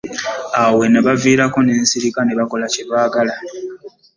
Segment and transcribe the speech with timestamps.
[0.59, 3.35] Awo we nabiviirako ne nsirika ne bakola kye baagala.